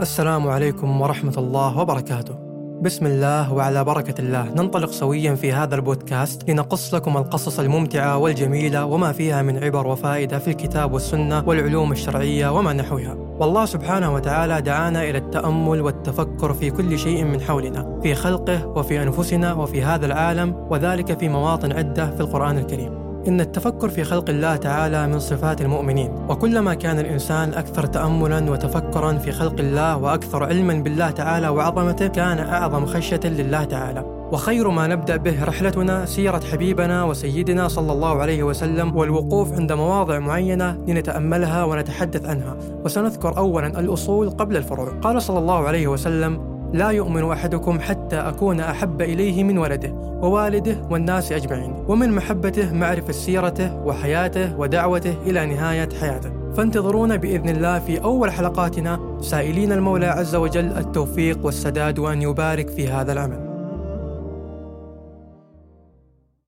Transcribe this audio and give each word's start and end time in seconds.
السلام 0.00 0.48
عليكم 0.48 1.00
ورحمة 1.00 1.34
الله 1.38 1.78
وبركاته. 1.78 2.34
بسم 2.82 3.06
الله 3.06 3.52
وعلى 3.52 3.84
بركة 3.84 4.20
الله 4.20 4.54
ننطلق 4.54 4.90
سويا 4.90 5.34
في 5.34 5.52
هذا 5.52 5.74
البودكاست 5.74 6.50
لنقص 6.50 6.94
لكم 6.94 7.16
القصص 7.16 7.60
الممتعة 7.60 8.18
والجميلة 8.18 8.84
وما 8.84 9.12
فيها 9.12 9.42
من 9.42 9.64
عبر 9.64 9.86
وفائدة 9.86 10.38
في 10.38 10.50
الكتاب 10.50 10.92
والسنة 10.92 11.44
والعلوم 11.46 11.92
الشرعية 11.92 12.58
وما 12.58 12.72
نحوها. 12.72 13.14
والله 13.14 13.64
سبحانه 13.64 14.14
وتعالى 14.14 14.60
دعانا 14.62 15.02
إلى 15.02 15.18
التأمل 15.18 15.80
والتفكر 15.80 16.52
في 16.52 16.70
كل 16.70 16.98
شيء 16.98 17.24
من 17.24 17.40
حولنا، 17.40 18.00
في 18.02 18.14
خلقه 18.14 18.66
وفي 18.66 19.02
أنفسنا 19.02 19.54
وفي 19.54 19.82
هذا 19.82 20.06
العالم 20.06 20.66
وذلك 20.70 21.18
في 21.18 21.28
مواطن 21.28 21.72
عدة 21.72 22.10
في 22.10 22.20
القرآن 22.20 22.58
الكريم. 22.58 23.07
إن 23.28 23.40
التفكر 23.40 23.88
في 23.88 24.04
خلق 24.04 24.30
الله 24.30 24.56
تعالى 24.56 25.06
من 25.06 25.18
صفات 25.18 25.60
المؤمنين، 25.60 26.12
وكلما 26.28 26.74
كان 26.74 26.98
الإنسان 26.98 27.54
أكثر 27.54 27.86
تأملا 27.86 28.50
وتفكرا 28.50 29.12
في 29.12 29.32
خلق 29.32 29.54
الله 29.60 29.96
وأكثر 29.96 30.44
علما 30.44 30.74
بالله 30.74 31.10
تعالى 31.10 31.48
وعظمته، 31.48 32.06
كان 32.06 32.38
أعظم 32.38 32.86
خشية 32.86 33.20
لله 33.24 33.64
تعالى. 33.64 34.04
وخير 34.32 34.70
ما 34.70 34.86
نبدأ 34.86 35.16
به 35.16 35.44
رحلتنا 35.44 36.04
سيرة 36.04 36.40
حبيبنا 36.52 37.04
وسيدنا 37.04 37.68
صلى 37.68 37.92
الله 37.92 38.20
عليه 38.20 38.42
وسلم 38.42 38.96
والوقوف 38.96 39.52
عند 39.52 39.72
مواضع 39.72 40.18
معينة 40.18 40.78
لنتأملها 40.88 41.64
ونتحدث 41.64 42.26
عنها، 42.26 42.56
وسنذكر 42.84 43.38
أولا 43.38 43.66
الأصول 43.66 44.30
قبل 44.30 44.56
الفروع. 44.56 44.88
قال 44.88 45.22
صلى 45.22 45.38
الله 45.38 45.66
عليه 45.66 45.86
وسلم: 45.86 46.47
لا 46.72 46.90
يؤمن 46.90 47.30
أحدكم 47.30 47.80
حتى 47.80 48.16
أكون 48.16 48.60
أحب 48.60 49.02
إليه 49.02 49.44
من 49.44 49.58
ولده 49.58 49.92
ووالده 50.22 50.76
والناس 50.90 51.32
أجمعين 51.32 51.84
ومن 51.88 52.12
محبته 52.12 52.74
معرفة 52.74 53.12
سيرته 53.12 53.76
وحياته 53.76 54.58
ودعوته 54.58 55.14
إلى 55.26 55.46
نهاية 55.46 55.88
حياته. 56.00 56.30
فانتظرونا 56.56 57.16
بإذن 57.16 57.48
الله 57.48 57.78
في 57.78 58.02
أول 58.02 58.30
حلقاتنا. 58.30 59.18
سائلين 59.20 59.72
المولى 59.72 60.06
عز 60.06 60.34
وجل 60.34 60.66
التوفيق 60.66 61.46
والسداد 61.46 61.98
وأن 61.98 62.22
يبارك 62.22 62.68
في 62.68 62.88
هذا 62.88 63.12
العمل. 63.12 63.47